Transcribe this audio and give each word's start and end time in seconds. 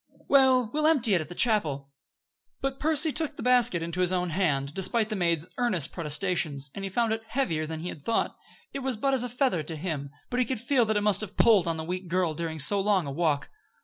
"Well, 0.27 0.71
we'll 0.73 0.87
empty 0.87 1.13
it 1.13 1.21
at 1.21 1.29
the 1.29 1.35
chapel." 1.35 1.91
But 2.59 2.79
Percy 2.79 3.11
took 3.11 3.35
the 3.35 3.43
basket 3.43 3.83
into 3.83 4.01
his 4.01 4.11
own 4.11 4.31
hand, 4.31 4.73
despite 4.73 5.09
the 5.09 5.15
maid's 5.15 5.45
earnest 5.59 5.91
protestations, 5.91 6.71
and 6.73 6.83
he 6.83 6.89
found 6.89 7.13
it 7.13 7.21
heavier 7.27 7.67
than 7.67 7.81
he 7.81 7.89
had 7.89 8.01
thought. 8.01 8.35
It 8.73 8.79
was 8.79 8.97
but 8.97 9.13
as 9.13 9.21
a 9.21 9.29
feather 9.29 9.61
to 9.61 9.75
him, 9.75 10.09
but 10.31 10.39
he 10.39 10.45
could 10.47 10.59
feel 10.59 10.85
that 10.85 10.97
it 10.97 11.01
must 11.01 11.21
have 11.21 11.37
pulled 11.37 11.67
on 11.67 11.77
the 11.77 11.83
weak 11.83 12.07
girl 12.07 12.33
during 12.33 12.57
so 12.57 12.79
long 12.81 13.05
a 13.05 13.11
walk. 13.11 13.51